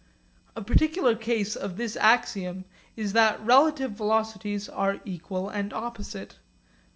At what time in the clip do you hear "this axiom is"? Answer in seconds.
1.77-3.13